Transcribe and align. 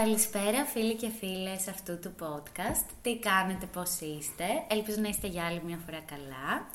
Καλησπέρα 0.00 0.64
φίλοι 0.64 0.94
και 0.94 1.08
φίλες 1.18 1.68
αυτού 1.68 1.98
του 1.98 2.14
podcast. 2.20 2.86
Τι 3.02 3.18
κάνετε, 3.18 3.66
πώς 3.66 3.88
είστε. 4.00 4.44
Ελπίζω 4.68 5.00
να 5.00 5.08
είστε 5.08 5.26
για 5.26 5.44
άλλη 5.44 5.60
μια 5.64 5.78
φορά 5.84 6.00
καλά. 6.06 6.66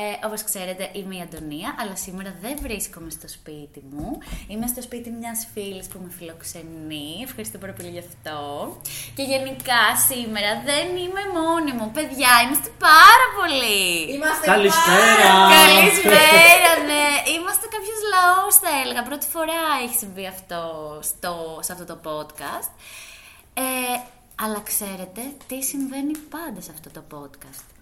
Ε, 0.00 0.26
όπως 0.26 0.42
ξέρετε 0.42 0.84
είμαι 0.92 1.14
η 1.16 1.20
Αντωνία, 1.26 1.68
αλλά 1.80 1.96
σήμερα 1.96 2.30
δεν 2.40 2.56
βρίσκομαι 2.66 3.10
στο 3.10 3.28
σπίτι 3.28 3.82
μου. 3.90 4.18
Είμαι 4.48 4.66
στο 4.66 4.82
σπίτι 4.82 5.10
μιας 5.10 5.38
φίλης 5.52 5.86
που 5.86 5.98
με 6.04 6.10
φιλοξενεί. 6.18 7.08
Ευχαριστώ 7.28 7.58
πάρα 7.58 7.72
πολύ 7.72 7.90
γι' 7.96 8.04
αυτό. 8.06 8.38
Και 9.16 9.22
γενικά 9.32 9.82
σήμερα 10.08 10.50
δεν 10.70 10.86
είμαι 11.02 11.22
μόνη 11.38 11.72
μου. 11.78 11.90
Παιδιά, 11.96 12.32
είμαστε 12.44 12.70
πάρα 12.88 13.26
πολλοί. 13.36 13.86
Είμαστε 14.14 14.44
Καλησπέρα. 14.54 15.30
Καλησπέρα, 15.58 16.70
ναι. 16.90 17.06
Είμαστε 17.36 17.66
κάποιος 17.74 18.00
λαός, 18.14 18.54
θα 18.62 18.70
έλεγα. 18.82 19.02
Πρώτη 19.02 19.26
φορά 19.34 19.62
έχει 19.84 19.96
συμβεί 20.02 20.26
αυτό 20.26 20.62
στο, 21.10 21.32
σε 21.66 21.72
αυτό 21.72 21.84
το 21.92 21.96
podcast. 22.08 22.70
Ε, 23.54 23.96
αλλά 24.42 24.60
ξέρετε 24.70 25.22
τι 25.46 25.62
συμβαίνει 25.62 26.14
πάντα 26.34 26.60
σε 26.60 26.70
αυτό 26.74 26.88
το 26.96 27.02
podcast. 27.14 27.77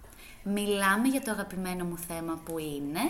Μιλάμε 0.53 1.07
για 1.07 1.21
το 1.21 1.31
αγαπημένο 1.31 1.83
μου 1.85 1.97
θέμα 2.07 2.39
που 2.45 2.59
είναι 2.59 3.03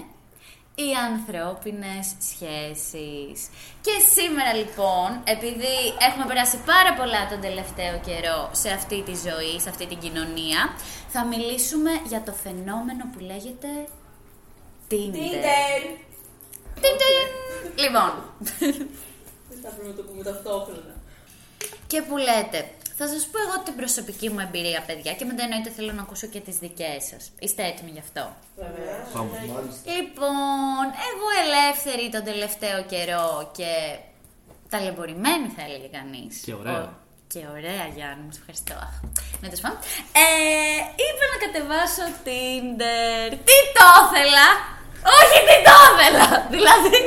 οι 0.76 0.90
ανθρώπινες 1.10 2.06
σχέσεις. 2.30 3.50
Και 3.82 3.92
σήμερα 4.16 4.54
λοιπόν, 4.54 5.10
επειδή 5.24 5.76
έχουμε 6.08 6.26
περάσει 6.28 6.58
πάρα 6.66 6.94
πολλά 6.94 7.28
τον 7.30 7.40
τελευταίο 7.42 8.00
καιρό 8.08 8.50
σε 8.52 8.70
αυτή 8.70 9.02
τη 9.02 9.12
ζωή, 9.28 9.60
σε 9.60 9.70
αυτή 9.70 9.86
την 9.88 10.00
κοινωνία, 10.00 10.60
θα 11.10 11.26
μιλήσουμε 11.26 11.92
για 12.08 12.22
το 12.24 12.32
φαινόμενο 12.44 13.04
που 13.12 13.20
λέγεται 13.20 13.68
Tinder. 14.92 15.16
Tinder! 15.16 15.82
Τιν-τιν. 16.82 17.28
Λοιπόν, 17.84 18.12
Δεν 19.50 19.60
θα 19.64 19.70
πρέπει 19.70 19.88
να 19.88 19.94
το 19.94 20.04
πούμε 20.04 20.24
ταυτόχρονα. 20.24 20.96
και 21.88 22.02
που 22.02 22.18
λέτε, 22.18 22.70
θα 23.00 23.08
σας 23.08 23.24
πω 23.32 23.38
εγώ 23.46 23.56
την 23.66 23.76
προσωπική 23.76 24.30
μου 24.30 24.40
εμπειρία, 24.40 24.82
παιδιά, 24.88 25.14
και 25.14 25.26
μετά 25.26 25.44
εννοείται 25.44 25.70
θέλω 25.78 25.92
να 25.92 26.02
ακούσω 26.02 26.28
και 26.28 26.40
τις 26.40 26.56
δικές 26.58 27.00
σας. 27.12 27.24
Είστε 27.40 27.62
έτοιμοι 27.72 27.92
γι' 27.96 28.04
αυτό; 28.08 28.24
Βέβαια. 28.56 28.98
Πάμε. 29.14 29.38
Λοιπόν, 29.96 30.86
εγώ 31.10 31.28
ελεύθερη 31.44 32.10
τον 32.16 32.24
τελευταίο 32.24 32.78
καιρό 32.92 33.52
και 33.58 33.72
ταλαιπωρημένη 34.70 35.48
θα 35.56 35.62
έλεγε 35.68 35.88
κανείς. 35.98 36.34
Και 36.46 36.54
ωραία. 36.62 36.82
Ο- 36.84 36.94
Και 37.34 37.42
ωραία, 37.56 37.84
Γιάννη, 37.96 38.22
μου 38.26 38.32
σε 38.36 38.40
ευχαριστώ. 38.42 38.74
Αχ, 38.88 38.96
Ναι, 39.42 39.48
τέλος 39.52 39.64
πάντων. 39.66 39.80
Ε, 40.24 40.26
είπα 41.06 41.24
να 41.34 41.38
κατεβάσω 41.46 42.04
Tinder. 42.26 43.28
Τι 43.48 43.58
το 43.78 43.88
ήθελα! 44.04 44.48
Όχι, 45.20 45.38
τι 45.48 45.56
το 45.68 45.76
ήθελα! 45.90 46.26
Δηλαδή... 46.54 46.98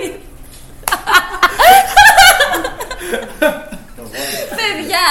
Παιδιά, 4.61 5.07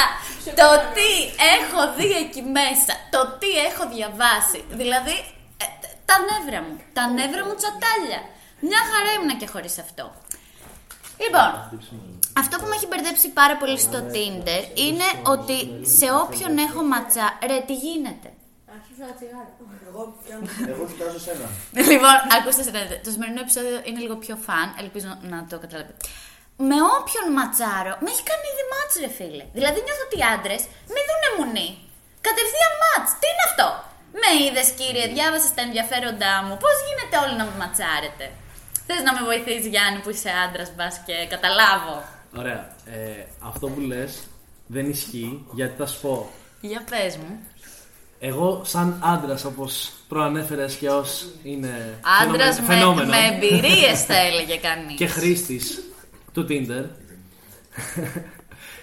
το 0.59 0.69
τι 0.95 1.11
έχω 1.57 1.79
δει 1.97 2.11
εκεί 2.25 2.41
μέσα, 2.41 2.93
το 3.15 3.21
τι 3.39 3.49
έχω 3.69 3.83
διαβάσει, 3.95 4.59
δηλαδή 4.81 5.15
ε, 5.63 5.65
τα 6.09 6.15
νεύρα 6.29 6.59
μου, 6.65 6.75
τα 6.97 7.03
νεύρα 7.17 7.41
μου 7.45 7.55
τσατάλια. 7.59 8.21
Μια 8.67 8.81
χαρά 8.91 9.09
ήμουνα 9.15 9.35
και 9.39 9.47
χωρίς 9.53 9.75
αυτό. 9.85 10.05
Λοιπόν, 11.23 11.49
αυτό 12.41 12.53
που 12.59 12.67
με 12.69 12.75
έχει 12.75 12.87
μπερδέψει 12.87 13.29
πάρα 13.29 13.55
πολύ 13.57 13.79
στο 13.79 13.99
Tinder 14.13 14.61
είναι 14.85 15.07
ότι 15.33 15.57
σε 15.97 16.07
όποιον 16.23 16.57
έχω 16.57 16.81
ματσά, 16.83 17.27
ρε 17.49 17.59
τι 17.67 17.75
γίνεται; 17.85 18.29
Άρχισα 18.75 19.03
να 19.09 19.13
τσιγάρα. 19.17 19.51
Εγώ 19.87 20.01
πια. 20.23 20.35
Εγώ 20.71 20.83
κοιτάζω 20.91 21.19
σένα. 21.19 21.45
Λοιπόν, 21.91 22.15
ακούστε, 22.37 22.63
συνέβη. 22.63 23.01
το 23.03 23.09
σημερινό 23.11 23.39
επεισόδιο 23.45 23.81
είναι 23.83 23.99
λίγο 23.99 24.15
πιο 24.15 24.35
φαν, 24.35 24.67
ελπίζω 24.83 25.17
να 25.21 25.45
το 25.49 25.59
καταλάβετε. 25.59 25.97
Με 26.67 26.77
όποιον 26.97 27.25
ματσάρω, 27.37 27.93
με 28.03 28.07
έχει 28.13 28.23
κάνει 28.29 28.45
ήδη 28.53 28.63
μάτς 28.73 28.93
ρε 29.03 29.09
φίλε. 29.17 29.43
Δηλαδή 29.57 29.77
νιώθω 29.85 30.03
ότι 30.07 30.17
οι 30.19 30.25
άντρες 30.35 30.61
με 30.93 30.99
δούνε 31.07 31.29
μουνί. 31.37 31.69
Κατευθείαν 32.27 32.73
μάτς. 32.83 33.09
Τι 33.19 33.25
είναι 33.31 33.45
αυτό; 33.49 33.67
Με 34.21 34.29
είδες 34.41 34.67
κύριε, 34.79 35.05
διάβασες 35.15 35.51
τα 35.57 35.61
ενδιαφέροντά 35.67 36.33
μου. 36.45 36.53
Πώς 36.63 36.75
γίνεται 36.87 37.15
όλοι 37.23 37.35
να 37.39 37.45
με 37.49 37.53
ματσάρετε; 37.61 38.25
Θες 38.87 39.01
να 39.07 39.11
με 39.15 39.21
βοηθήσεις 39.29 39.67
Γιάννη 39.73 39.99
που 40.03 40.09
είσαι 40.13 40.31
άντρας, 40.45 40.69
μπας 40.75 40.95
και 41.07 41.15
καταλάβω. 41.33 41.95
Ωραία. 42.41 42.61
Ε, 42.95 43.23
αυτό 43.51 43.65
που 43.73 43.79
λες 43.91 44.11
δεν 44.75 44.85
ισχύει 44.95 45.33
γιατί 45.57 45.73
θα 45.81 45.87
σου 45.91 45.99
πω. 46.05 46.13
Για 46.71 46.81
πες 46.89 47.13
μου. 47.21 47.33
Εγώ, 48.19 48.61
σαν 48.65 48.99
άντρας, 49.13 49.43
όπως 49.45 49.91
προανέφερες 50.07 50.73
και 50.75 50.89
ως 50.89 51.27
είναι 51.43 51.99
Άντρας 52.21 52.55
φαινόμε- 52.55 52.67
με, 52.67 52.73
φαινόμενο 52.73 53.09
με 53.09 53.21
εμπειρίες 53.35 54.03
θα 54.03 54.15
έλεγε 54.27 54.55
κανείς. 54.57 54.97
και 54.97 55.07
χρήστης 55.07 55.83
του 56.33 56.45
Tinder. 56.49 56.85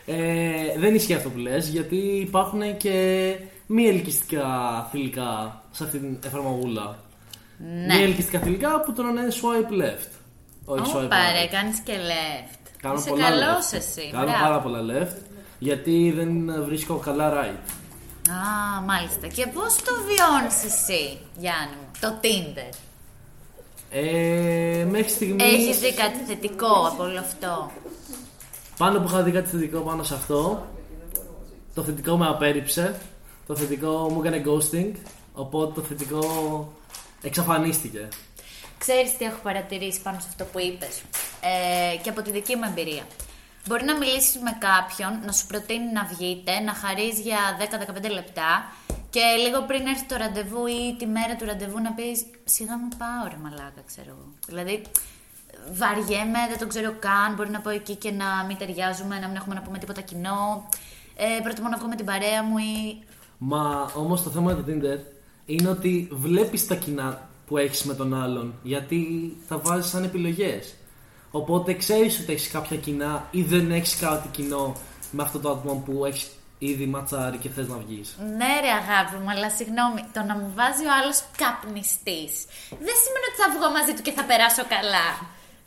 ε, 0.07 0.79
δεν 0.79 0.95
ισχύει 0.95 1.15
αυτό 1.15 1.31
που 1.31 1.39
λες 1.39 1.69
γιατί 1.69 1.97
υπάρχουν 1.97 2.77
και 2.77 3.37
μη 3.67 3.87
ελκυστικά 3.87 4.47
θηλυκά 4.91 5.63
σε 5.71 5.85
αυτή 5.85 5.99
την 5.99 6.19
εφαρμογούλα. 6.25 6.99
Ναι. 7.87 7.95
Μη 7.95 8.03
ελκυστικά 8.03 8.39
θηλυκά 8.39 8.81
που 8.81 8.93
τρώνε 8.93 9.23
swipe 9.31 9.83
left. 9.83 10.11
Όχι 10.65 10.93
swipe 10.95 11.05
Ωπα 11.05 11.17
ρε, 11.17 11.45
right. 11.45 11.51
κάνεις 11.51 11.79
και 11.79 11.93
left. 11.93 12.59
Κάνω 12.83 12.99
Είσαι 12.99 13.09
πολλά 13.09 13.29
καλός 13.29 13.71
left. 13.71 13.77
εσύ. 13.77 14.09
Κάνω 14.13 14.25
μπράβο. 14.25 14.43
πάρα 14.45 14.61
πολλά 14.61 14.81
left 14.81 15.17
γιατί 15.59 16.13
δεν 16.17 16.65
βρίσκω 16.65 16.97
καλά 16.97 17.33
right. 17.33 17.59
Α, 18.31 18.81
μάλιστα. 18.81 19.27
Και 19.27 19.47
πώς 19.47 19.77
το 19.77 19.93
βιώνεις 20.07 20.65
εσύ, 20.65 21.19
Γιάννη 21.39 21.75
μου, 21.81 21.91
το 22.01 22.15
Tinder; 22.23 22.75
Ε, 23.91 24.87
μέχρι 24.91 25.09
στιγμή. 25.09 25.45
Έχεις 25.45 25.79
δει 25.79 25.95
κάτι 25.95 26.19
θετικό 26.27 26.87
από 26.93 27.03
όλο 27.03 27.19
αυτό; 27.19 27.71
Πάνω 28.77 29.01
που 29.01 29.09
είχα 29.09 29.23
δει 29.23 29.31
κάτι 29.31 29.49
θετικό 29.49 29.81
πάνω 29.81 30.03
σε 30.03 30.15
αυτό, 30.15 30.67
το 31.75 31.83
θετικό 31.83 32.17
με 32.17 32.27
απέρριψε. 32.27 33.01
Το 33.47 33.57
θετικό 33.57 34.11
μου 34.11 34.21
έκανε 34.21 34.43
ghosting. 34.47 34.93
Οπότε 35.33 35.81
το 35.81 35.87
θετικό 35.87 36.23
εξαφανίστηκε. 37.23 38.09
Ξέρεις 38.79 39.17
τι 39.17 39.25
έχω 39.25 39.39
παρατηρήσει 39.43 40.03
πάνω 40.03 40.21
σε 40.21 40.27
αυτό 40.29 40.45
που 40.45 40.59
είπες. 40.59 41.03
Ε, 41.41 41.97
και 42.03 42.11
από 42.11 42.23
τη 42.23 42.31
δική 42.31 42.57
μου 42.57 42.65
εμπειρία. 42.69 43.07
Μπορεί 43.67 43.85
να 43.85 43.97
μιλήσεις 43.97 44.41
με 44.43 44.59
κάποιον, 44.59 45.21
να 45.27 45.33
σου 45.33 45.47
προτείνει 45.47 45.93
να 45.93 46.05
βγείτε, 46.05 46.61
να 46.61 46.75
χαρείς 46.75 47.19
για 47.19 47.39
10-15 48.07 48.11
λεπτά 48.11 48.73
και 49.17 49.27
λίγο 49.45 49.63
πριν 49.63 49.87
έρθει 49.87 50.05
το 50.05 50.17
ραντεβού 50.17 50.67
ή 50.67 50.95
τη 50.99 51.07
μέρα 51.07 51.37
του 51.37 51.45
ραντεβού 51.45 51.79
να 51.81 51.93
πεις 51.93 52.19
σιγά 52.45 52.79
μου 52.79 52.89
πάω 52.99 53.23
ρε 53.33 53.39
μαλάκα, 53.43 53.83
ξέρω 53.87 54.11
εγώ. 54.15 54.27
Δηλαδή 54.47 54.83
βαριέμαι, 55.81 56.41
δεν 56.51 56.59
το 56.59 56.67
ξέρω 56.67 56.91
καν, 56.99 57.35
μπορεί 57.35 57.51
να 57.51 57.61
πω 57.61 57.71
εκεί 57.71 57.95
και 57.95 58.11
να 58.11 58.29
μην 58.47 58.57
ταιριάζουμε, 58.57 59.19
να 59.19 59.27
μην 59.27 59.37
έχουμε 59.37 59.55
να 59.55 59.63
πούμε 59.63 59.79
τίποτα 59.79 60.01
κοινό. 60.01 60.69
Ε, 61.17 61.43
προτιμώ 61.43 61.69
να 61.69 61.79
βγω 61.79 61.89
με 61.89 61.97
την 61.97 62.07
παρέα 62.07 62.43
μου 62.43 62.59
ή 62.59 63.03
Μα 63.39 63.91
όμως 63.95 64.23
το 64.23 64.31
θέμα 64.31 64.53
με 64.53 64.63
το 64.63 64.65
Tinder 64.69 64.99
είναι 65.47 65.69
ότι 65.69 66.09
βλέπεις 66.13 66.67
τα 66.67 66.75
κοινά 66.75 67.29
που 67.47 67.59
έχεις 67.59 67.85
με 67.85 67.95
τον 67.95 68.15
άλλον. 68.15 68.55
Γιατί 68.63 69.01
τα 69.49 69.59
βάζεις 69.59 69.91
σαν 69.91 70.05
επιλογές. 70.05 70.75
Οπότε 71.31 71.75
ξέρεις 71.75 72.21
ότι 72.21 72.33
έχεις 72.33 72.49
κάποια 72.51 72.77
κοινά 72.77 73.29
ή 73.31 73.43
δεν 73.43 73.71
έχεις 73.71 73.97
κάτι 73.97 74.29
κοινό 74.29 74.77
με 75.11 75.23
αυτό 75.23 75.39
το 75.39 75.51
άτομο 75.51 75.83
που 75.87 76.05
έχεις 76.05 76.31
ήδη 76.59 76.87
ματσάρει 76.87 77.37
και 77.37 77.49
θες 77.49 77.69
να 77.69 77.77
βγεις. 77.77 78.09
Ναι, 78.39 78.53
ρε 78.65 78.73
αγάπη 78.83 79.17
μου, 79.23 79.31
αλλά 79.35 79.51
συγγνώμη, 79.59 80.01
το 80.15 80.21
να 80.29 80.35
μου 80.39 80.49
βάζει 80.59 80.85
ο 80.91 80.93
άλλος 80.99 81.19
καπνιστής 81.41 82.35
δεν 82.87 82.97
σημαίνει 83.03 83.27
ότι 83.31 83.39
θα 83.43 83.49
βγω 83.55 83.69
μαζί 83.77 83.93
του 83.95 84.03
και 84.07 84.15
θα 84.19 84.25
περάσω 84.31 84.63
καλά. 84.75 85.09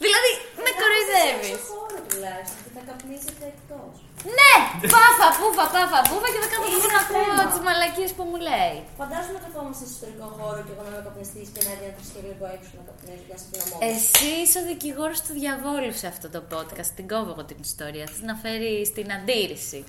Δηλαδή, 0.04 0.32
με 0.66 0.72
κοροϊδεύεις. 0.80 1.52
Σε 1.56 1.62
χώρο 1.70 2.00
τουλάχιστον 2.10 2.60
και 2.66 2.72
θα 2.78 2.82
καπνίζετε 2.90 3.46
εκτός. 3.54 3.94
Ναι! 4.38 4.54
Πάφα, 4.94 5.28
πούφα, 5.40 5.66
πάφα, 5.76 6.00
πούφα 6.10 6.28
και 6.34 6.40
δεν 6.44 6.50
κάνω 6.54 6.66
να 6.96 7.00
ακούω 7.04 7.42
τις 7.52 7.62
μαλακίες 7.68 8.12
που 8.18 8.24
μου 8.30 8.38
λέει. 8.50 8.76
Φαντάζομαι 9.02 9.36
να 9.38 9.42
καθόμαστε 9.46 9.82
σε 9.82 9.88
εσωτερικό 9.90 10.28
χώρο 10.38 10.60
και 10.66 10.72
εγώ 10.74 10.82
να 10.86 10.90
είμαι 10.92 11.04
καπνιστής 11.08 11.48
και 11.54 11.62
να 11.68 11.72
έρθει 11.88 12.04
και 12.14 12.20
λίγο 12.28 12.46
έξω 12.56 12.72
να 12.80 12.84
καπνίζει 12.90 13.24
για 13.30 13.38
σπιναμό. 13.44 13.76
Εσύ 13.94 14.30
είσαι 14.42 14.58
ο 14.62 14.66
δικηγόρος 14.72 15.20
του 15.26 15.34
διαβόλου 15.42 15.94
σε 16.02 16.08
αυτό 16.14 16.28
το 16.36 16.42
podcast. 16.54 16.90
Την 16.98 17.06
κόβω 17.12 17.30
εγώ 17.34 17.44
την 17.52 17.60
ιστορία. 17.70 18.06
Θε 18.14 18.20
να 18.32 18.36
φέρει 18.44 18.74
την 18.98 19.08
αντίρρηση. 19.18 19.80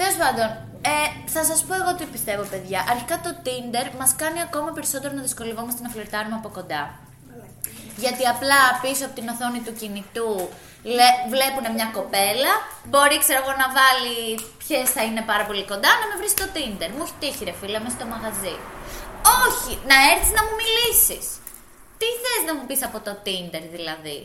Τέλος 0.00 0.18
πάντων, 0.22 0.48
ε, 0.92 1.06
θα 1.34 1.42
σας 1.48 1.60
πω 1.66 1.72
εγώ 1.80 1.92
τι 1.98 2.04
πιστεύω, 2.14 2.44
παιδιά. 2.52 2.80
Αρχικά 2.92 3.16
το 3.24 3.30
Tinder 3.46 3.86
μας 4.00 4.10
κάνει 4.22 4.40
ακόμα 4.48 4.70
περισσότερο 4.76 5.12
να 5.18 5.22
δυσκολευόμαστε 5.26 5.80
να 5.82 5.90
φλερτάρουμε 5.94 6.36
από 6.40 6.48
κοντά. 6.58 6.82
Γιατί 8.02 8.22
απλά 8.34 8.60
πίσω 8.82 9.02
από 9.06 9.14
την 9.18 9.26
οθόνη 9.32 9.60
του 9.66 9.74
κινητού 9.80 10.30
βλέπουν 11.32 11.64
μια 11.76 11.88
κοπέλα. 11.96 12.52
Μπορεί, 12.90 13.16
ξέρω 13.24 13.40
εγώ, 13.42 13.52
να 13.62 13.68
βάλει 13.78 14.16
ποιες 14.62 14.86
θα 14.96 15.02
είναι 15.06 15.22
πάρα 15.30 15.44
πολύ 15.48 15.64
κοντά, 15.72 15.90
να 16.00 16.04
με 16.08 16.14
βρει 16.20 16.30
στο 16.36 16.46
Tinder. 16.54 16.90
Μου 16.96 17.04
έχει 17.06 17.16
τύχει, 17.22 17.42
ρε 17.48 17.54
φίλε, 17.60 17.78
μέσα 17.84 17.96
στο 17.98 18.06
μαγαζί. 18.12 18.56
Όχι, 19.44 19.72
να 19.90 19.96
έρθεις 20.10 20.32
να 20.38 20.42
μου 20.46 20.54
μιλήσεις. 20.60 21.24
Τι 22.00 22.08
θες 22.22 22.42
να 22.48 22.52
μου 22.56 22.64
πεις 22.68 22.80
από 22.88 22.98
το 23.06 23.12
Tinder 23.26 23.64
δηλαδή; 23.76 24.18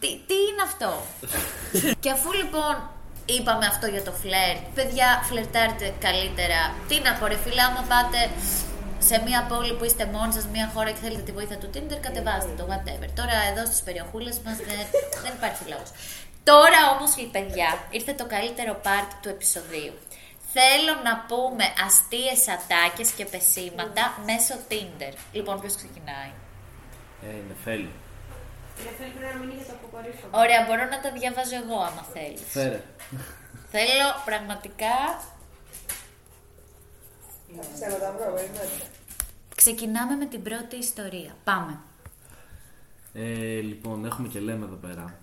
Τι, 0.00 0.08
τι 0.28 0.36
είναι 0.48 0.64
αυτό; 0.70 0.90
και 2.02 2.10
αφού 2.16 2.28
λοιπόν 2.40 2.74
είπαμε 3.36 3.66
αυτό 3.72 3.86
για 3.86 4.02
το 4.02 4.12
φλερτ, 4.22 4.62
παιδιά 4.74 5.08
φλερτάρτε 5.28 5.86
καλύτερα. 6.06 6.60
Τι 6.88 6.96
να 7.06 7.12
πω 7.18 7.26
ρε 7.26 7.38
φίλε, 7.44 7.62
άμα 7.62 7.82
πάτε 7.92 8.20
σε 9.08 9.22
μια 9.26 9.40
πόλη 9.50 9.72
που 9.76 9.84
είστε 9.84 10.04
μόνοι 10.14 10.32
σας, 10.32 10.46
μια 10.54 10.70
χώρα 10.74 10.90
και 10.90 11.02
θέλετε 11.04 11.22
τη 11.22 11.32
βοήθεια 11.32 11.58
του 11.58 11.70
Tinder, 11.74 11.98
κατεβάστε 12.06 12.52
το, 12.58 12.64
whatever. 12.70 13.08
Τώρα 13.20 13.36
εδώ 13.50 13.62
στις 13.66 13.82
περιοχούλες 13.86 14.36
μας 14.44 14.56
δεν, 14.56 14.86
δεν 15.22 15.32
υπάρχει 15.38 15.62
λόγος. 15.72 15.90
Τώρα 16.44 16.80
όμως, 16.94 17.10
παιδιά, 17.34 17.70
ήρθε 17.90 18.12
το 18.12 18.26
καλύτερο 18.26 18.72
part 18.86 19.10
του 19.22 19.28
επεισοδίου. 19.28 19.94
Θέλω 20.52 20.94
να 21.04 21.14
πούμε 21.28 21.64
αστείες 21.86 22.40
ατάκες 22.56 23.10
και 23.10 23.24
πεσήματα 23.24 24.02
μέσω 24.28 24.54
Tinder. 24.70 25.14
Λοιπόν, 25.32 25.60
ποιος 25.60 25.74
ξεκινάει; 25.76 26.32
Ε, 27.22 27.26
είναι 27.26 27.56
φέλη. 27.64 27.90
Για 28.82 28.92
θέλει 28.98 29.12
πρέπει 29.16 29.34
να 29.34 29.40
μείνει 29.40 29.54
για 29.58 29.66
το 29.68 29.74
αποκορύφωμα. 29.78 30.32
Ωραία, 30.42 30.60
μπορώ 30.66 30.84
να 30.94 30.98
τα 31.04 31.10
διαβάζω 31.18 31.56
εγώ 31.62 31.78
άμα 31.88 32.02
θέλεις. 32.14 32.42
Φέρε. 32.56 32.80
Θέλω 33.74 34.08
πραγματικά... 34.24 34.96
Ξέρω 37.74 37.96
τα 38.02 38.14
βρω, 38.16 38.32
περιμένετε. 38.34 38.84
Ξεκινάμε 39.54 40.14
με 40.14 40.26
την 40.26 40.42
πρώτη 40.42 40.76
ιστορία. 40.76 41.36
Πάμε. 41.44 41.80
Ε, 43.12 43.60
λοιπόν, 43.60 44.04
έχουμε 44.04 44.28
και 44.28 44.40
λέμε 44.40 44.64
εδώ 44.64 44.76
πέρα. 44.76 45.18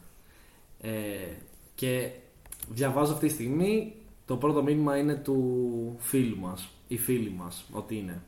Ε, 0.81 0.91
και 1.75 2.09
διαβάζω 2.69 3.13
αυτή 3.13 3.27
τη 3.27 3.33
στιγμή 3.33 3.95
το 4.25 4.37
πρώτο 4.37 4.63
μήνυμα 4.63 4.97
είναι 4.97 5.15
του 5.15 5.97
φίλου 5.99 6.37
μας, 6.37 6.69
η 6.87 6.97
φίλη 6.97 7.29
μας, 7.29 7.65
ότι 7.71 7.95
είναι. 7.97 8.21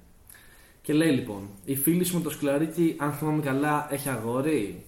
Και 0.82 0.94
λέει 0.94 1.12
λοιπόν, 1.12 1.50
η 1.66 1.76
φίλη 1.76 2.04
σου 2.04 2.18
με 2.18 2.24
το 2.24 2.30
σκλαρίκι, 2.30 2.96
αν 3.00 3.14
θυμάμαι 3.14 3.42
καλά, 3.42 3.88
έχει 3.92 4.10
αγόρι; 4.10 4.86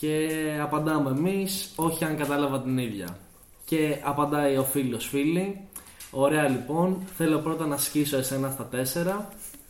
Και 0.00 0.28
απαντάμε 0.62 1.10
εμείς, 1.10 1.72
όχι 1.76 2.04
αν 2.04 2.16
κατάλαβα 2.16 2.60
την 2.60 2.78
ίδια. 2.78 3.18
Και 3.64 4.00
απαντάει 4.02 4.56
ο 4.56 4.64
φίλος 4.64 5.06
φίλη, 5.08 5.60
ωραία 6.10 6.48
λοιπόν, 6.48 7.02
θέλω 7.16 7.38
πρώτα 7.38 7.66
να 7.66 7.76
σκίσω 7.76 8.16
εσένα 8.16 8.50
στα 8.50 8.64
τέσσερα 8.64 9.28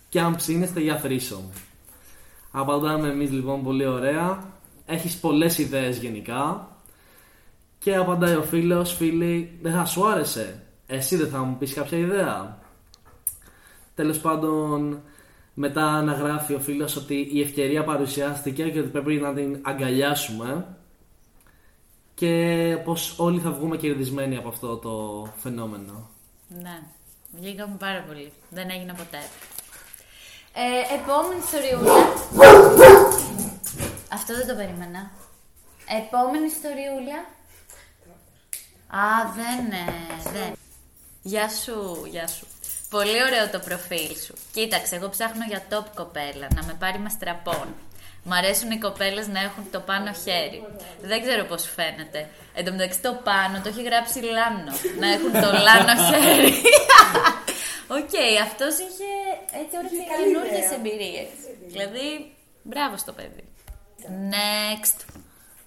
και 0.08 0.20
αν 0.20 0.36
ψήνεστε 0.36 0.80
για 0.80 0.98
θρήσο. 0.98 1.42
Απαντάμε 2.50 3.08
εμείς 3.08 3.30
λοιπόν 3.30 3.62
πολύ 3.62 3.86
ωραία, 3.86 4.52
έχεις 4.86 5.16
πολλές 5.16 5.58
ιδέες 5.58 5.98
γενικά, 5.98 6.68
και 7.78 7.96
απαντάει 7.96 8.34
ο 8.34 8.42
φίλος, 8.42 8.94
φίλη, 8.94 9.58
δεν 9.62 9.72
θα 9.72 9.84
σου 9.84 10.06
άρεσε. 10.06 10.62
Εσύ 10.86 11.16
δεν 11.16 11.28
θα 11.28 11.38
μου 11.38 11.56
πεις 11.58 11.74
κάποια 11.74 11.98
ιδέα. 11.98 12.58
Τέλος 13.94 14.18
πάντων, 14.18 15.00
μετά 15.54 16.02
να 16.02 16.12
γράφει 16.12 16.54
ο 16.54 16.60
φίλος 16.60 16.96
ότι 16.96 17.28
η 17.32 17.40
ευκαιρία 17.40 17.84
παρουσιάστηκε 17.84 18.70
και 18.70 18.78
ότι 18.78 18.88
πρέπει 18.88 19.14
να 19.14 19.34
την 19.34 19.58
αγκαλιάσουμε. 19.62 20.66
Και 22.14 22.76
πως 22.84 23.14
όλοι 23.18 23.40
θα 23.40 23.50
βγούμε 23.50 23.76
κερδισμένοι 23.76 24.36
από 24.36 24.48
αυτό 24.48 24.76
το 24.76 25.26
φαινόμενο. 25.36 26.10
Ναι, 26.48 26.82
βγήκαμε 27.30 27.76
πάρα 27.78 28.04
πολύ. 28.08 28.32
Δεν 28.50 28.70
έγινε 28.70 28.94
ποτέ. 28.96 29.18
Ε, 30.54 30.94
επόμενη 30.94 31.40
ιστοριούλα. 31.40 31.92
Αυτό 34.12 34.34
δεν 34.34 34.46
το 34.46 34.54
περίμενα. 34.54 35.10
Επόμενη 36.04 36.46
ιστοριούλα. 36.46 37.18
Α, 38.88 39.32
δεν, 39.34 39.72
ε, 39.72 40.30
δεν. 40.32 40.52
Γεια 41.22 41.48
σου, 41.48 42.06
γεια 42.10 42.26
σου. 42.28 42.46
Πολύ 42.90 43.18
ωραίο 43.26 43.44
το 43.52 43.58
προφίλ 43.58 44.12
σου. 44.24 44.34
Κοίταξε, 44.52 44.94
εγώ 44.96 45.08
ψάχνω 45.08 45.44
για 45.48 45.62
top 45.72 45.86
κοπέλα, 45.94 46.46
να 46.56 46.62
με 46.64 46.74
πάρει 46.78 46.98
με 46.98 47.08
στραπών. 47.08 47.66
Μ' 48.24 48.32
αρέσουν 48.32 48.70
οι 48.70 48.78
κοπέλες 48.78 49.26
να 49.28 49.40
έχουν 49.40 49.64
το 49.70 49.80
πάνω 49.80 50.10
χέρι. 50.12 50.60
Δεν 51.02 51.22
ξέρω 51.24 51.44
πώς 51.44 51.62
σου 51.62 51.68
φαίνεται. 51.78 52.28
Εν 52.54 52.64
τω 52.64 52.70
μεταξύ 52.70 53.00
το 53.00 53.12
πάνω 53.24 53.60
το 53.62 53.68
έχει 53.68 53.82
γράψει 53.82 54.18
Λάνο. 54.20 54.72
να 55.00 55.08
έχουν 55.16 55.32
το 55.32 55.50
Λάνο 55.66 55.94
χέρι. 56.08 56.52
Οκ, 57.98 58.14
αυτός 58.46 58.74
είχε 58.86 59.10
έτσι 59.60 59.74
ωραίες 59.78 59.92
Είχε 59.92 60.04
καλή 60.12 60.24
καινούργιες 60.32 60.64
ιδέα. 60.66 60.76
εμπειρίες. 60.78 61.28
Δηλαδή, 61.72 62.06
μπράβο 62.62 62.96
στο 62.96 63.12
παιδί. 63.12 63.44
Next. 64.34 64.98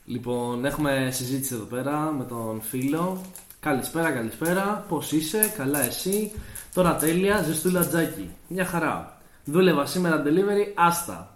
Λοιπόν, 0.06 0.66
έχουμε 0.66 1.10
συζήτηση 1.12 1.54
εδώ 1.54 1.64
πέρα 1.64 1.98
με 1.98 2.24
τον 2.24 2.62
φίλο. 2.70 3.22
Καλησπέρα, 3.60 4.12
καλησπέρα. 4.12 4.86
Πώς 4.90 5.12
είσαι, 5.12 5.54
καλά 5.58 5.84
εσύ. 5.84 6.32
Τώρα 6.74 6.96
τέλεια, 6.96 7.42
ζεστούλα 7.42 7.88
τζάκι. 7.88 8.30
Μια 8.48 8.66
χαρά. 8.66 9.18
Δούλευα 9.46 9.86
σήμερα 9.86 10.24
delivery, 10.26 10.72
άστα. 10.76 11.36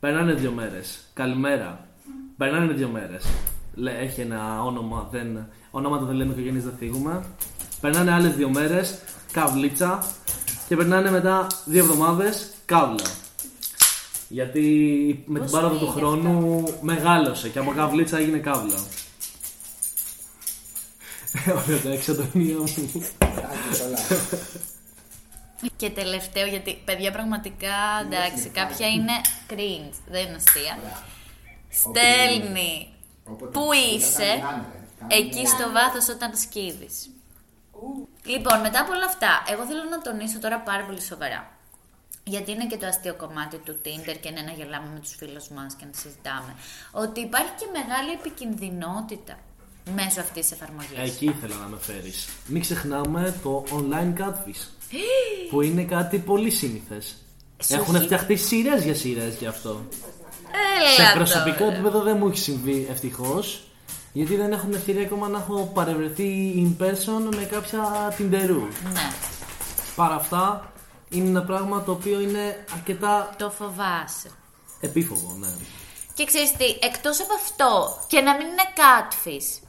Περνάνε 0.00 0.32
δύο 0.32 0.50
μέρες. 0.50 1.00
Καλημέρα. 1.14 1.88
Περνάνε 2.36 2.72
δύο 2.72 2.88
μέρες. 2.88 3.24
Έχει 4.00 4.20
ένα 4.20 4.62
όνομα, 4.62 5.08
δεν, 5.10 5.46
ονόματα 5.70 6.04
δεν 6.04 6.14
λέμε 6.14 6.32
οικογένειε, 6.32 6.60
δεν 6.60 6.72
θίγουμε. 6.78 7.24
Περνάνε 7.80 8.12
άλλες 8.12 8.34
δύο 8.34 8.48
μέρες, 8.48 8.98
καβλίτσα. 9.32 10.04
Και 10.68 10.76
περνάνε 10.76 11.10
μετά 11.10 11.46
δύο 11.64 11.84
εβδομάδες, 11.84 12.50
καύλα. 12.64 13.10
Γιατί 14.28 15.24
με 15.26 15.38
την 15.38 15.50
Πώς 15.50 15.60
πάροδο 15.60 15.74
του 15.74 15.78
πήγε 15.78 15.98
χρόνου 15.98 16.64
μεγάλωσε 16.80 17.48
και 17.48 17.58
από 17.58 17.72
καβλίτσα 17.76 18.18
έγινε 18.18 18.38
καύλα. 18.38 18.78
Ωραία, 21.56 21.80
τα 21.80 21.90
εξατονία 21.90 22.56
μου. 22.56 23.02
Και 25.76 25.90
τελευταίο, 25.90 26.46
γιατί 26.46 26.82
παιδιά 26.84 27.12
πραγματικά 27.12 27.74
εντάξει, 28.04 28.48
κάποια 28.48 28.86
είναι 28.88 29.12
cringe, 29.50 29.94
δεν 30.08 30.26
είναι 30.26 30.36
αστεία. 30.36 30.78
Στέλνει 31.70 32.88
πού 33.52 33.68
είσαι 33.72 34.42
εκεί 35.08 35.46
στο 35.46 35.70
βάθος 35.72 36.08
όταν 36.08 36.36
σκύβεις. 36.36 37.10
Λοιπόν, 38.24 38.60
μετά 38.60 38.80
από 38.80 38.92
όλα 38.92 39.04
αυτά, 39.04 39.42
εγώ 39.48 39.64
θέλω 39.64 39.82
να 39.90 40.00
τονίσω 40.00 40.38
τώρα 40.38 40.58
πάρα 40.60 40.84
πολύ 40.84 41.00
σοβαρά. 41.00 41.50
Γιατί 42.24 42.50
είναι 42.50 42.66
και 42.66 42.76
το 42.76 42.86
αστείο 42.86 43.14
κομμάτι 43.14 43.56
του 43.56 43.80
Tinder 43.84 44.16
και 44.20 44.28
είναι 44.28 44.40
να 44.40 44.50
γελάμε 44.50 44.88
με 44.92 45.00
τους 45.00 45.14
φίλους 45.14 45.48
μας 45.48 45.74
και 45.74 45.84
να 45.84 45.92
συζητάμε. 45.92 46.54
Ότι 46.90 47.20
υπάρχει 47.20 47.52
και 47.58 47.66
μεγάλη 47.72 48.10
επικινδυνότητα 48.10 49.38
μέσω 49.94 50.20
αυτής 50.20 50.48
της 50.48 50.50
εφαρμογής. 50.60 50.98
Εκεί 51.14 51.24
ήθελα 51.24 51.54
να 51.56 51.66
με 51.66 51.76
φέρει. 51.80 52.12
Μην 52.46 52.60
ξεχνάμε 52.60 53.34
το 53.42 53.64
online 53.70 54.20
catfish. 54.20 54.66
που 55.50 55.60
είναι 55.62 55.82
κάτι 55.82 56.18
πολύ 56.18 56.50
σύνηθες. 56.50 57.16
Σου 57.64 57.74
Έχουν 57.74 57.94
έχει- 57.94 58.04
φτιαχτεί 58.04 58.36
σειρές 58.36 58.82
για 58.84 58.94
σειρές 58.94 59.34
γι' 59.38 59.46
αυτό. 59.46 59.84
Έλα 60.78 61.08
Σε 61.08 61.14
προσωπικό 61.14 61.58
τώρα. 61.58 61.72
επίπεδο 61.72 62.00
δεν 62.02 62.16
μου 62.16 62.26
έχει 62.26 62.38
συμβεί 62.38 62.86
ευτυχώς. 62.90 63.62
Γιατί 64.12 64.36
δεν 64.36 64.52
έχουν 64.52 64.72
ευκαιρία 64.74 65.02
ακόμα 65.02 65.28
να 65.28 65.38
έχω 65.38 65.70
παρευρεθεί 65.74 66.52
in 66.56 66.82
person 66.82 67.34
με 67.36 67.42
κάποια 67.44 68.12
τιντερού. 68.16 68.60
Ναι, 68.92 69.10
Παρά 69.96 70.14
αυτά, 70.14 70.72
είναι 71.08 71.28
ένα 71.28 71.42
πράγμα 71.42 71.82
το 71.82 71.92
οποίο 71.92 72.20
είναι 72.20 72.64
αρκετά 72.74 73.34
το 73.38 73.50
φοβάσαι. 73.50 74.30
επίφοβο, 74.80 75.36
ναι. 75.38 75.48
Και 76.14 76.24
ξέρεις 76.24 76.52
τι, 76.52 76.64
εκτός 76.64 77.20
από 77.20 77.32
αυτό 77.42 77.98
και 78.06 78.20
να 78.20 78.36
μην 78.36 78.46
είναι 78.46 78.62
catfish, 78.76 79.62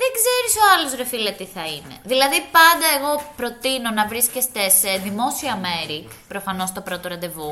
δεν 0.00 0.10
ξέρεις 0.18 0.52
ο 0.60 0.64
άλλος 0.72 0.90
ρε 0.98 1.06
φίλε 1.10 1.30
τι 1.30 1.46
θα 1.54 1.64
είναι. 1.74 1.94
Δηλαδή 2.12 2.38
πάντα 2.56 2.86
εγώ 2.96 3.12
προτείνω 3.36 3.90
να 3.98 4.04
βρίσκεστε 4.12 4.62
σε 4.80 4.90
δημόσια 5.06 5.54
μέρη, 5.66 6.08
προφανώς 6.32 6.72
το 6.72 6.80
πρώτο 6.80 7.08
ραντεβού. 7.08 7.50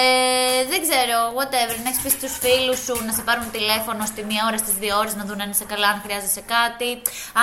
Ε, 0.00 0.64
δεν 0.72 0.80
ξέρω, 0.86 1.18
whatever, 1.38 1.76
να 1.82 1.88
έχεις 1.90 2.02
πεις 2.02 2.12
στους 2.12 2.34
φίλους 2.42 2.78
σου 2.86 2.94
να 3.06 3.12
σε 3.16 3.22
πάρουν 3.28 3.50
τηλέφωνο 3.56 4.02
στη 4.12 4.20
μία 4.30 4.42
ώρα, 4.48 4.58
στις 4.64 4.74
δύο 4.82 4.94
ώρες 5.02 5.14
να 5.20 5.24
δουν 5.28 5.40
αν 5.44 5.50
είσαι 5.50 5.66
καλά, 5.72 5.88
αν 5.94 5.98
χρειάζεσαι 6.04 6.42
κάτι. 6.56 6.90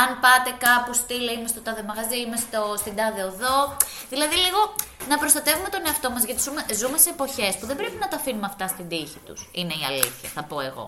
Αν 0.02 0.08
πάτε 0.24 0.52
κάπου, 0.66 0.92
στείλε 1.02 1.32
είμαι 1.32 1.50
στο 1.54 1.62
τάδε 1.66 1.84
μαγαζί, 1.90 2.18
είμαι 2.24 2.40
στο, 2.46 2.62
στην 2.82 2.94
τάδε 3.00 3.22
οδό. 3.32 3.58
Δηλαδή 4.14 4.36
λίγο 4.46 4.60
να 5.12 5.16
προστατεύουμε 5.22 5.70
τον 5.76 5.82
εαυτό 5.88 6.08
μας, 6.14 6.24
γιατί 6.28 6.42
ζούμε, 6.46 6.62
ζούμε 6.82 6.98
σε 7.04 7.10
εποχές 7.16 7.54
που 7.58 7.66
δεν 7.70 7.76
πρέπει 7.82 7.98
να 8.04 8.08
τα 8.12 8.16
αφήνουμε 8.20 8.48
αυτά 8.52 8.66
στην 8.74 8.86
τύχη 8.92 9.20
τους. 9.28 9.40
Είναι 9.60 9.76
η 9.82 9.84
αλήθεια, 9.90 10.30
θα 10.36 10.44
πω 10.50 10.58
εγώ. 10.70 10.86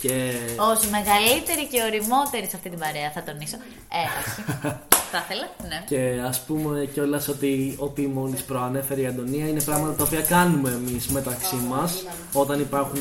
Και 0.00 0.32
Όσο 0.56 0.88
μεγαλύτερη 0.90 1.66
και 1.66 1.82
οριμότερη 1.82 2.46
σε 2.46 2.56
αυτή 2.56 2.68
την 2.70 2.78
παρέα, 2.78 3.10
θα 3.14 3.22
τονίσω. 3.22 3.56
Ε, 4.00 4.02
όχι. 4.20 4.42
θα 5.12 5.18
ήθελα, 5.24 5.48
ναι. 5.68 5.84
Και 5.86 6.20
ας 6.28 6.40
πούμε 6.40 6.88
κιόλας 6.92 7.28
ότι 7.28 7.76
ό,τι 7.78 8.06
μόλις 8.06 8.42
προανέφερε 8.42 9.00
η 9.00 9.06
Αντωνία 9.06 9.48
είναι 9.48 9.62
πράγματα 9.62 9.92
τα 9.92 10.04
οποία 10.04 10.20
κάνουμε 10.20 10.70
εμείς 10.70 11.08
μεταξύ 11.08 11.56
μας 11.56 12.04
όταν 12.32 12.60
υπάρχουν. 12.60 13.00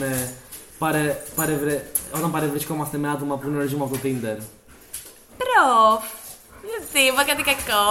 Παρε, 0.77 1.23
παρευρε, 1.35 1.89
όταν 2.15 2.31
παρευρισκόμαστε 2.31 2.97
με 2.97 3.09
άτομα 3.09 3.37
που 3.37 3.47
γνωρίζουμε 3.47 3.83
από 3.83 3.93
το 3.93 3.99
Tinder. 4.03 4.37
Προφ. 5.37 6.03
Γιατί 6.69 7.07
είπα 7.07 7.23
κάτι 7.23 7.43
κακό. 7.43 7.83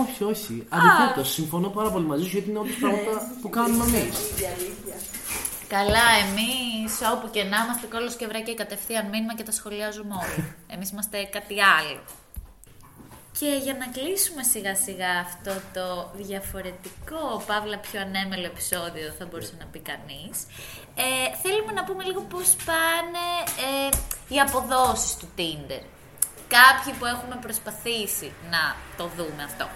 Όχι, 0.00 0.24
όχι. 0.24 0.66
Αντιθέτως, 0.68 1.32
συμφωνώ 1.32 1.68
πάρα 1.68 1.90
πολύ 1.90 2.04
μαζί 2.04 2.22
σου 2.22 2.30
γιατί 2.30 2.50
είναι 2.50 2.58
όντως 2.58 2.76
πράγματα 2.76 3.30
που 3.42 3.48
κάνουμε 3.50 3.84
εμείς. 3.84 4.16
Καλά, 5.68 6.06
εμείς 6.24 6.92
όπου 7.12 7.30
και 7.30 7.42
να 7.42 7.56
είμαστε 7.56 7.86
κόλλος 7.86 8.16
και 8.16 8.26
βρακή 8.26 8.54
κατευθείαν 8.54 9.06
μήνυμα 9.06 9.34
και 9.34 9.42
τα 9.42 9.52
σχολιάζουμε 9.52 10.14
όλοι. 10.14 10.54
Εμείς 10.74 10.90
είμαστε 10.90 11.24
κάτι 11.24 11.56
άλλο. 11.62 12.00
Και 13.38 13.60
για 13.62 13.74
να 13.74 13.86
κλείσουμε 13.86 14.42
σιγά 14.42 14.74
σιγά 14.76 15.12
αυτό 15.26 15.52
το 15.72 16.10
διαφορετικό, 16.14 17.42
παύλα 17.46 17.78
πιο 17.78 18.00
ανέμελο 18.00 18.44
επεισόδιο 18.44 19.12
θα 19.18 19.26
μπορούσε 19.26 19.54
να 19.58 19.64
πει 19.64 19.78
κανείς, 19.78 20.36
ε, 20.94 21.36
θέλουμε 21.42 21.72
να 21.72 21.84
πούμε 21.84 22.04
λίγο 22.04 22.20
πώς 22.20 22.56
πάνε 22.64 23.26
ε, 23.66 23.96
οι 24.28 24.40
αποδόσεις 24.40 25.16
του 25.16 25.28
Tinder. 25.36 25.82
Κάποιοι 26.56 26.92
που 26.98 27.06
έχουμε 27.06 27.36
προσπαθήσει 27.40 28.32
να 28.50 28.76
το 28.96 29.04
δούμε 29.16 29.42
αυτό. 29.44 29.66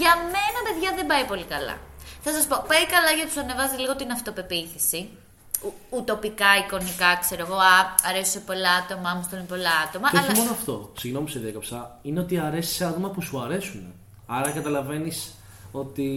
Για 0.00 0.16
μένα, 0.16 0.58
παιδιά, 0.66 0.90
δεν 0.96 1.06
πάει 1.06 1.24
πολύ 1.24 1.44
καλά. 1.44 1.76
Θα 2.22 2.30
σας 2.32 2.46
πω, 2.46 2.64
πάει 2.68 2.86
καλά 2.86 3.10
γιατί 3.16 3.30
σου 3.32 3.40
ανεβάζει 3.40 3.76
λίγο 3.76 3.96
την 3.96 4.10
αυτοπεποίθηση. 4.10 5.08
ου- 5.62 5.74
ουτοπικά, 5.90 6.46
εικονικά, 6.66 7.16
ξέρω 7.20 7.44
εγώ, 7.46 7.56
α, 7.56 7.94
αρέσει 8.08 8.30
σε 8.30 8.38
πολλά 8.40 8.70
άτομα, 8.72 9.14
μου 9.14 9.22
στέλνουν 9.22 9.46
πολλά 9.48 9.70
άτομα. 9.88 10.10
Και 10.10 10.16
όχι 10.16 10.26
αλλά 10.26 10.38
μόνο 10.38 10.50
αυτό, 10.50 10.92
συγγνώμη 10.98 11.26
που 11.26 11.32
σε 11.32 11.38
διέκοψα, 11.38 11.98
είναι 12.02 12.20
ότι 12.20 12.38
αρέσει 12.38 12.74
σε 12.74 12.84
άτομα 12.84 13.08
που 13.10 13.22
σου 13.22 13.40
αρέσουν. 13.40 13.92
Άρα 14.26 14.50
καταλαβαίνεις 14.50 15.34
ότι. 15.72 16.08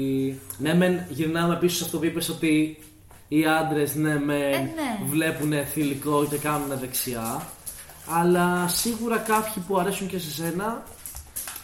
Ναι, 0.57 0.73
μεν 0.73 1.05
γυρνάμε 1.09 1.55
πίσω 1.55 1.75
σε 1.77 1.83
αυτό 1.83 1.97
που 1.97 2.05
είπες 2.05 2.29
ότι 2.29 2.83
οι 3.27 3.45
άντρες, 3.45 3.95
ναι, 3.95 4.19
μεν 4.19 4.53
Ε, 4.53 4.57
ναι. 4.57 4.99
βλέπουν 5.09 5.53
θηλυκό 5.65 6.25
και 6.29 6.37
κάνουν 6.37 6.79
δεξιά. 6.79 7.47
Αλλά 8.09 8.67
σίγουρα 8.67 9.17
κάποιοι 9.17 9.63
που 9.67 9.79
αρέσουν 9.79 10.07
και 10.07 10.19
σε 10.19 10.31
σένα, 10.31 10.83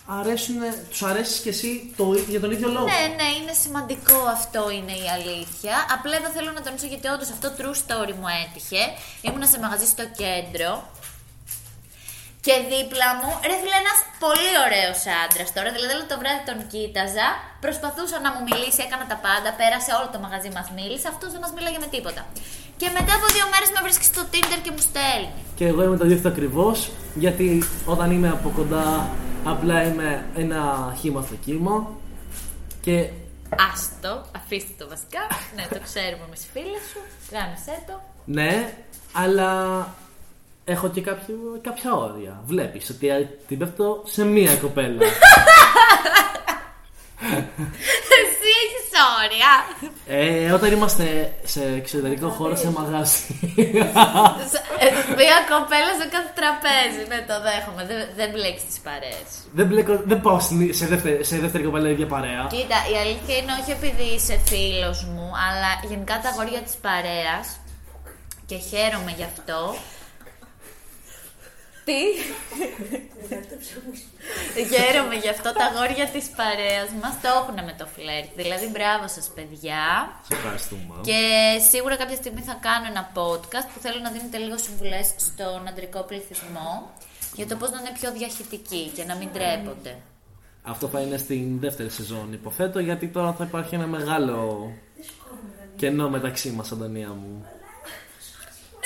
αρέσουν, 0.07 0.55
τους 0.89 1.03
αρέσεις 1.03 1.39
και 1.39 1.49
εσύ 1.49 1.93
το, 1.97 2.13
για 2.33 2.39
τον 2.39 2.51
ίδιο 2.51 2.69
λόγο; 2.69 2.85
Ναι, 2.85 3.03
ναι, 3.19 3.29
είναι 3.39 3.53
σημαντικό 3.63 4.17
αυτό 4.37 4.61
είναι 4.77 4.95
η 5.05 5.07
αλήθεια. 5.17 5.73
Απλά 5.95 6.15
εδώ 6.15 6.29
θέλω 6.35 6.51
να 6.51 6.61
τονίσω 6.61 6.87
γιατί 6.93 7.07
όντως 7.07 7.29
αυτό 7.35 7.47
true 7.57 7.77
story 7.83 8.13
μου 8.19 8.29
έτυχε. 8.43 8.81
Ήμουνα 9.21 9.47
σε 9.51 9.59
μαγαζί 9.59 9.85
στο 9.85 10.03
κέντρο 10.21 10.69
και 12.47 12.55
δίπλα 12.71 13.07
μου, 13.19 13.29
ρε 13.49 13.55
φίλε, 13.61 13.77
ένας 13.83 13.99
πολύ 14.23 14.53
ωραίος 14.65 14.99
άντρας 15.23 15.49
τώρα. 15.55 15.69
Δηλαδή, 15.75 15.91
όλο 15.97 16.05
το 16.11 16.17
βράδυ 16.21 16.41
τον 16.49 16.59
κοίταζα, 16.71 17.27
προσπαθούσα 17.65 18.17
να 18.25 18.29
μου 18.33 18.41
μιλήσει, 18.47 18.79
έκανα 18.85 19.05
τα 19.11 19.17
πάντα, 19.25 19.49
πέρασε 19.59 19.89
όλο 19.97 20.07
το 20.13 20.19
μαγαζί 20.25 20.49
μας 20.57 20.67
μίλησε, 20.77 21.07
αυτός 21.13 21.29
δεν 21.33 21.41
μας 21.43 21.51
μίλαγε 21.55 21.79
με 21.83 21.89
τίποτα. 21.95 22.21
Και 22.79 22.87
μετά 22.97 23.13
από 23.19 23.27
δύο 23.35 23.45
μέρες 23.53 23.69
με 23.75 23.79
βρίσκει 23.85 24.05
στο 24.11 24.21
Tinder 24.31 24.59
και 24.65 24.71
μου 24.75 24.83
στέλνει. 24.89 25.41
Και 25.59 25.65
εγώ 25.71 25.81
είμαι 25.85 25.97
το 25.99 26.05
αντίθετο 26.07 26.29
ακριβώς, 26.33 26.77
γιατί 27.23 27.47
όταν 27.93 28.07
είμαι 28.15 28.29
από 28.37 28.47
κοντά, 28.57 28.85
απλά 29.49 29.83
είμαι 29.83 30.25
ένα 30.35 30.93
χήμα 30.99 31.21
στο 31.21 31.35
κύμα. 31.35 31.87
Και 32.81 33.09
Άστο, 33.71 34.25
αφήστε 34.35 34.73
το 34.77 34.87
βασικά. 34.89 35.19
ναι, 35.55 35.67
το 35.69 35.79
ξέρουμε 35.83 36.25
με 36.29 36.35
τις 36.35 36.47
φίλες 36.53 36.81
σου. 36.91 36.99
Γάμισέ 37.31 37.83
το. 37.87 38.01
ναι, 38.25 38.73
αλλά 39.13 39.87
έχω 40.65 40.89
και 40.89 41.01
κάποιο, 41.01 41.35
κάποια 41.61 41.93
όρια. 41.93 42.41
Βλέπεις 42.45 42.89
ότι 42.89 43.29
την 43.47 43.57
πέφτω 43.57 44.03
σε 44.05 44.23
μία 44.23 44.55
κοπέλα. 44.55 45.01
Εσύ 48.97 49.05
έχεις 49.23 49.91
όρια. 50.07 50.47
ε, 50.47 50.51
όταν 50.51 50.71
είμαστε 50.71 51.33
σε 51.43 51.61
εξωτερικό 51.75 52.29
χώρο, 52.29 52.55
σε 52.55 52.69
μαγάζι. 52.71 53.21
Ε, 54.83 54.87
Μία 55.19 55.37
κοπέλα 55.51 55.91
σε 56.01 56.07
κάθε 56.13 56.31
τραπέζι. 56.39 57.01
Ναι, 57.11 57.19
το 57.29 57.35
δέχομαι. 57.47 57.83
Δεν, 57.89 57.97
δεν 58.19 58.29
μπλέκεις 58.31 58.65
τις 58.69 58.79
παρέες. 58.87 59.29
δεν, 59.57 59.65
μπλέκω, 59.67 59.93
δεν 60.11 60.21
πάω 60.21 60.39
στην- 60.39 60.73
σε 60.73 60.85
δεύτερη, 60.85 61.23
σε 61.23 61.37
δεύτερη 61.43 61.63
κοπέλα 61.63 61.89
ίδια 61.89 62.07
παρέα. 62.07 62.41
Κοίτα, 62.55 62.77
η 62.93 62.95
αλήθεια 63.03 63.35
είναι 63.37 63.53
όχι 63.61 63.71
επειδή 63.79 64.07
είσαι 64.15 64.35
φίλος 64.49 64.97
μου, 65.11 65.27
αλλά 65.45 65.69
γενικά 65.89 66.15
τα 66.23 66.29
αγόρια 66.29 66.61
της 66.67 66.75
παρέας. 66.87 67.45
Και 68.49 68.57
χαίρομαι 68.69 69.11
γι' 69.17 69.27
αυτό. 69.33 69.59
Τι; 71.87 72.01
χαίρομαι 74.71 75.15
γι' 75.23 75.29
αυτό 75.35 75.49
τα 75.53 75.65
αγόρια 75.69 76.07
της 76.15 76.25
παρέας 76.39 76.89
μας 77.01 77.13
το 77.21 77.27
έχουν 77.39 77.57
με 77.69 77.73
το 77.79 77.85
φλερτ. 77.95 78.29
Δηλαδή, 78.41 78.65
μπράβο 78.73 79.05
σας, 79.15 79.25
παιδιά. 79.35 79.83
Σε 80.27 80.33
ευχαριστούμε. 80.37 80.93
Και 81.09 81.21
σίγουρα 81.69 81.95
κάποια 82.01 82.15
στιγμή 82.15 82.41
θα 82.49 82.55
κάνω 82.67 82.85
ένα 82.93 83.03
podcast 83.17 83.67
που 83.73 83.79
θέλω 83.79 83.99
να 84.05 84.11
δίνετε 84.15 84.37
λίγο 84.37 84.57
συμβουλές 84.57 85.07
στον 85.27 85.59
αντρικό 85.71 85.99
πληθυσμό 86.09 86.71
για 87.39 87.47
το 87.47 87.55
πώς 87.55 87.69
να 87.71 87.79
είναι 87.79 87.93
πιο 87.99 88.11
διαχειτικοί 88.11 88.83
και 88.95 89.03
να 89.03 89.15
μην 89.15 89.29
τρέπονται. 89.35 89.93
Αυτό 90.63 90.87
θα 90.87 90.99
είναι 90.99 91.17
στην 91.17 91.59
δεύτερη 91.59 91.89
σεζόν, 91.89 92.33
υποθέτω, 92.33 92.79
γιατί 92.79 93.07
τώρα 93.07 93.33
θα 93.33 93.43
υπάρχει 93.43 93.75
ένα 93.75 93.87
μεγάλο 93.87 94.37
κενό 95.75 96.09
μεταξύ 96.09 96.49
μας, 96.49 96.71
Αντωνία 96.71 97.09
μου. 97.09 97.45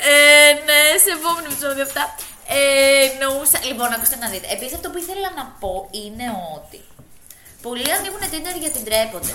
Ε, 0.10 0.51
ναι, 0.67 0.79
σε 1.03 1.12
επόμενο 1.17 1.48
επεισόδιο 1.51 1.84
αυτά. 1.89 2.03
Ε, 2.58 2.60
εννοούσα. 3.08 3.58
Λοιπόν, 3.70 3.89
ακούστε 3.96 4.17
να 4.24 4.27
δείτε. 4.31 4.48
Επίσης, 4.55 4.74
αυτό 4.77 4.88
που 4.89 4.98
ήθελα 5.03 5.29
να 5.39 5.46
πω 5.60 5.74
είναι 6.01 6.27
ότι 6.58 6.79
πολλοί 7.65 7.89
ανοίγουν 7.98 8.24
Tinder 8.31 8.55
γιατί 8.63 8.79
ντρέπονται. 8.84 9.34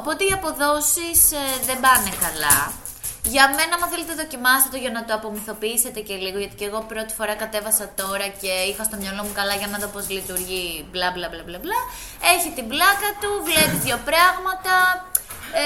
Οπότε 0.00 0.24
οι 0.24 0.32
αποδόσεις 0.38 1.20
δεν 1.68 1.78
πάνε 1.84 2.12
καλά. 2.24 2.58
Για 3.32 3.44
μένα, 3.56 3.72
άμα 3.76 3.86
θέλετε, 3.92 4.12
δοκιμάστε 4.22 4.68
το 4.72 4.76
για 4.84 4.92
να 4.96 5.04
το 5.04 5.12
απομυθοποιήσετε 5.14 6.00
και 6.00 6.14
λίγο. 6.24 6.38
Γιατί 6.42 6.54
και 6.60 6.68
εγώ 6.70 6.80
πρώτη 6.92 7.12
φορά 7.18 7.34
κατέβασα 7.42 7.86
τώρα 8.00 8.26
και 8.40 8.52
είχα 8.70 8.84
στο 8.88 8.96
μυαλό 9.00 9.22
μου 9.26 9.34
καλά 9.40 9.54
για 9.60 9.66
να 9.72 9.78
δω 9.78 9.88
πώς 9.94 10.04
λειτουργεί. 10.16 10.86
Μπλα 10.90 11.08
μπλα 11.14 11.28
μπλα 11.30 11.42
μπλα. 11.46 11.58
μπλα. 11.62 11.80
Έχει 12.34 12.50
την 12.56 12.66
πλάκα 12.72 13.08
του, 13.20 13.30
βλέπει 13.48 13.76
δύο 13.86 13.98
πράγματα. 14.10 14.74
Ε, 15.62 15.64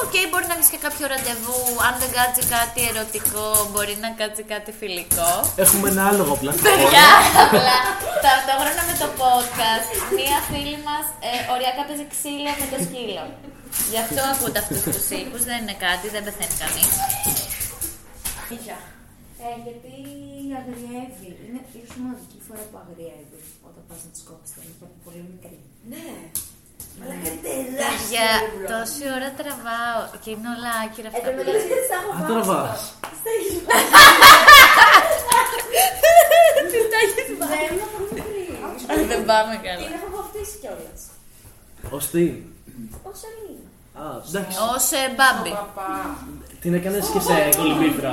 Οκ, 0.00 0.14
μπορεί 0.30 0.46
να 0.50 0.56
βρει 0.58 0.66
και 0.74 0.80
κάποιο 0.86 1.04
ραντεβού. 1.12 1.60
Αν 1.86 1.92
δεν 2.00 2.10
κάτσει 2.18 2.42
κάτι 2.56 2.80
ερωτικό, 2.90 3.46
μπορεί 3.70 3.94
να 4.04 4.10
κάτσει 4.20 4.42
κάτι 4.52 4.70
φιλικό. 4.80 5.30
Έχουμε 5.64 5.86
ένα 5.94 6.02
άλογο 6.10 6.34
πλαστικό. 6.42 6.66
Παιδιά, 6.68 7.08
απλά 7.44 7.78
ταυτόχρονα 8.24 8.82
με 8.88 8.94
το 9.02 9.08
podcast, 9.20 9.86
μία 10.18 10.38
φίλη 10.48 10.78
μας 10.88 11.06
ε, 11.28 11.30
οριακά 11.54 11.82
παίζει 11.88 12.06
ξύλο 12.14 12.52
με 12.60 12.66
το 12.72 12.78
σκύλο. 12.86 13.24
Γι' 13.92 14.00
αυτό 14.04 14.20
ακούτε 14.32 14.58
αυτούς 14.62 14.80
τους 14.94 15.06
ήχους. 15.20 15.42
Δεν 15.48 15.58
είναι 15.62 15.76
κάτι, 15.86 16.06
δεν 16.14 16.22
πεθαίνει 16.26 16.56
κανείς. 16.62 16.90
Ε, 19.44 19.54
γιατί 19.66 19.94
αγριεύει. 20.58 21.30
Είναι 21.44 21.60
ίσω 21.80 21.94
μοναδική 22.02 22.38
φορά 22.46 22.62
που 22.70 22.76
αγριεύει 22.82 23.40
όταν 23.68 23.82
πας 23.88 24.00
να 24.04 24.10
της 24.14 24.22
κόψεις 24.28 24.50
τα 24.54 24.60
νύχια 24.66 24.86
από 24.88 24.96
πολύ 25.06 25.22
μικρή. 25.30 25.58
Ναι. 25.92 26.08
Αλλά 27.00 27.14
κάτι 27.24 27.50
Για 28.12 28.28
τόση 28.70 29.02
ώρα 29.16 29.30
τραβάω 29.38 30.00
και 30.22 30.30
είναι 30.34 30.48
όλα 30.54 30.70
άκυρα 30.82 31.08
αυτά. 31.10 31.28
Εν 31.28 31.36
τω 31.36 31.40
μεταξύ 31.40 31.66
δεν 31.74 31.84
τα 31.90 31.96
έχω 32.00 32.10
Αν 32.16 32.22
τώρα 32.30 32.42
βάς. 32.50 32.80
Δεν 33.24 33.34
είναι 37.70 37.86
πολύ 37.92 38.08
μικρή. 38.14 38.50
Δεν 39.12 39.20
πάμε 39.30 39.54
καλά. 39.66 39.86
Την 39.86 39.96
έχω 39.98 40.08
βαφτίσει 40.16 40.54
κιόλας. 40.62 41.00
Ως 41.96 42.04
τι; 42.12 42.24
Ω 43.08 43.10
Σελίνα. 43.22 43.68
Α, 44.02 44.06
εντάξει. 44.28 44.56
Ω 44.58 44.72
Μπάμπι. 45.16 45.52
Την 46.60 46.74
έκανες 46.74 47.08
και 47.12 47.20
σε 47.20 47.34
κολυμπήθρα. 47.56 48.12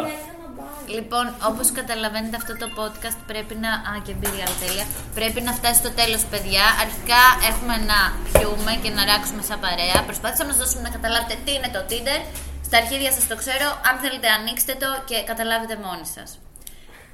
Έκανα 0.89 1.07
μπάρ. 1.09 1.25
Λοιπόν, 1.25 1.25
όπως 1.49 1.71
καταλαβαίνετε, 1.71 2.35
αυτό 2.35 2.53
το 2.57 2.67
podcast 2.79 3.17
πρέπει 3.27 3.55
να. 3.55 3.71
Α, 3.89 3.93
και 4.05 4.13
μπήρε 4.13 4.41
άλλη 4.45 4.57
τέλεια. 4.65 4.85
Πρέπει 5.13 5.41
να 5.41 5.53
φτάσει 5.53 5.79
στο 5.83 5.91
τέλος, 5.91 6.21
παιδιά. 6.31 6.65
Αρχικά 6.83 7.21
έχουμε 7.49 7.75
να 7.91 7.99
πιούμε 8.33 8.73
και 8.83 8.89
να 8.89 9.05
ράξουμε 9.05 9.41
σαν 9.41 9.59
παρέα. 9.59 10.03
Προσπάθησα 10.09 10.43
να 10.43 10.53
σας 10.53 10.61
δώσουμε 10.61 10.81
να 10.81 10.91
καταλάβετε 10.97 11.35
τι 11.45 11.51
είναι 11.53 11.69
το 11.75 11.81
Tinder. 11.89 12.19
Στα 12.67 12.77
αρχίδια 12.77 13.11
σας 13.11 13.27
το 13.27 13.35
ξέρω. 13.35 13.67
Αν 13.87 13.95
θέλετε, 14.03 14.27
ανοίξτε 14.27 14.73
το 14.83 14.89
και 15.09 15.23
καταλάβετε 15.23 15.75
μόνοι 15.85 16.05
σας. 16.15 16.39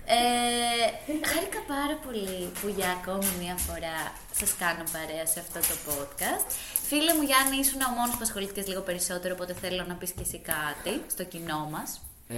Ε, 0.08 0.88
χάρηκα 1.32 1.62
πάρα 1.68 1.96
πολύ 2.06 2.52
που 2.62 2.68
για 2.78 2.90
ακόμη 2.90 3.30
μία 3.42 3.56
φορά 3.56 3.98
σας 4.40 4.52
κάνω 4.60 4.84
παρέα 4.96 5.26
σε 5.26 5.40
αυτό 5.40 5.60
το 5.70 5.76
podcast. 5.88 6.48
Φίλε 6.88 7.14
μου 7.14 7.22
Γιάννη, 7.22 7.58
ήσουν 7.58 7.82
ο 7.82 7.90
μόνος 7.98 8.16
που 8.16 8.26
ασχολήθηκες 8.28 8.68
λίγο 8.68 8.82
περισσότερο, 8.82 9.34
οπότε 9.38 9.54
θέλω 9.62 9.84
να 9.88 9.94
πεις 9.94 10.12
και 10.12 10.22
εσύ 10.22 10.40
κάτι 10.40 11.04
στο 11.08 11.24
κοινό 11.24 11.68
μας. 11.72 12.05
Ε, 12.28 12.36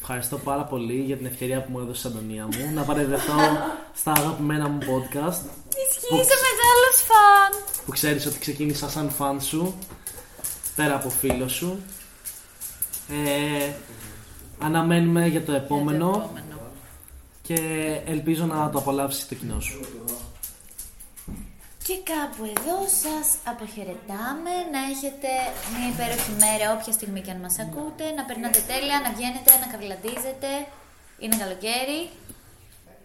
ευχαριστώ 0.00 0.38
πάρα 0.38 0.62
πολύ 0.64 1.02
για 1.06 1.16
την 1.16 1.26
ευκαιρία 1.26 1.62
που 1.62 1.70
μου 1.72 1.78
έδωσες 1.78 2.04
Αντωνία 2.04 2.44
μου 2.44 2.70
να 2.74 2.82
παρευρεθώ 2.82 3.34
στα 3.94 4.12
αγαπημένα 4.12 4.68
μου 4.68 4.78
podcast 4.80 5.40
Ισχύει, 5.88 6.14
είσαι 6.14 6.34
μεγάλος 6.46 6.96
φαν! 7.08 7.76
που 7.84 7.90
ξέρεις 7.90 8.26
ότι 8.26 8.38
ξεκίνησα 8.38 8.90
σαν 8.90 9.10
φαν 9.10 9.40
σου 9.40 9.74
πέρα 10.76 10.94
από 10.94 11.10
φίλο 11.10 11.48
σου 11.48 11.80
ε, 13.08 13.72
αναμένουμε 14.58 15.26
για 15.26 15.42
το 15.44 15.52
επόμενο 15.52 16.10
Για 16.10 16.14
το 16.14 16.20
επόμενο. 16.20 16.60
και 17.42 17.56
ελπίζω 18.06 18.44
να 18.44 18.70
το 18.70 18.78
απολαύσεις 18.78 19.28
το 19.28 19.34
κοινό 19.34 19.60
σου 19.60 19.80
Και 21.90 22.02
κάπου 22.14 22.44
εδώ 22.56 22.78
σας 23.02 23.28
αποχαιρετάμε, 23.44 24.52
να 24.74 24.80
έχετε 24.92 25.30
μια 25.72 25.86
υπέροχη 25.92 26.32
μέρα 26.44 26.66
όποια 26.74 26.92
στιγμή 26.92 27.20
και 27.20 27.30
αν 27.30 27.40
μας 27.44 27.58
ακούτε, 27.58 28.04
να 28.18 28.24
περνάτε 28.24 28.60
τέλεια, 28.70 29.00
να 29.04 29.10
βγαίνετε, 29.16 29.50
να 29.62 29.66
καβλαντίζετε, 29.72 30.50
είναι 31.18 31.36
καλοκαίρι. 31.36 32.00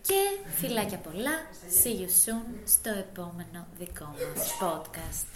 Και 0.07 0.19
φιλάκια 0.59 0.97
πολλά, 0.97 1.35
see 1.79 1.95
you 2.01 2.09
soon 2.23 2.45
στο 2.75 2.89
επόμενο 2.89 3.67
δικό 3.79 4.09
μας 4.35 4.47
podcast. 4.61 5.27